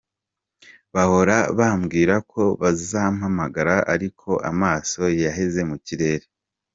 Bahora 0.95 1.37
bambwira 1.57 2.15
ko 2.31 2.43
bazampamagara 2.61 3.75
ariko 3.93 4.29
amaso 4.51 5.01
yaheze 5.23 5.61
mu 5.69 5.77
kirere. 5.85 6.25